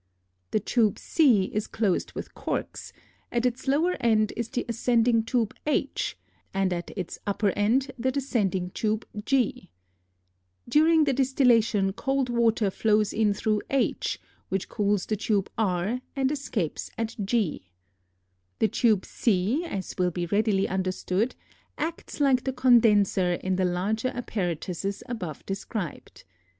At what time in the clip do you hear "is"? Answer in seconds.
1.53-1.67, 4.35-4.49